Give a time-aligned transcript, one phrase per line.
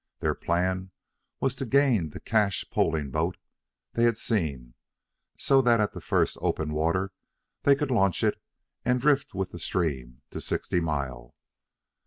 [0.19, 0.89] Their plan
[1.39, 3.37] was to gain to the cached poling boat
[3.93, 4.73] they had seen,
[5.37, 7.11] so that at the first open water
[7.61, 8.41] they could launch it
[8.83, 11.35] and drift with the stream to Sixty Mile.